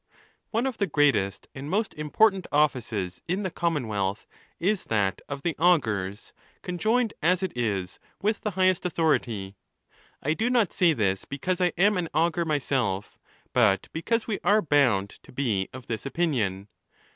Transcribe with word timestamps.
One 0.49 0.65
of 0.65 0.79
the 0.79 0.87
greatest 0.87 1.47
and 1.53 1.69
most 1.69 1.93
important 1.93 2.47
offices 2.51 3.21
in 3.27 3.43
the 3.43 3.51
Commonwealth 3.51 4.25
is 4.59 4.85
that 4.85 5.21
of 5.29 5.43
the 5.43 5.55
augurs, 5.59 6.33
conjoined 6.63 7.13
as 7.21 7.43
it 7.43 7.55
is 7.55 7.99
with 8.19 8.41
the 8.41 8.49
highest 8.57 8.83
authority. 8.83 9.57
I 10.23 10.33
do 10.33 10.49
not 10.49 10.73
say 10.73 10.93
this 10.93 11.25
because 11.25 11.61
I 11.61 11.71
am 11.77 11.97
an 11.97 12.09
augur 12.15 12.45
myself, 12.45 13.19
but 13.53 13.89
because 13.93 14.25
we 14.25 14.39
are 14.43 14.59
bound 14.59 15.11
to 15.21 15.31
be 15.31 15.69
of 15.71 15.85
this 15.85 16.03
opinion. 16.07 16.67